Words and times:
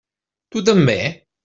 Tu 0.55 0.63
també? 0.71 0.97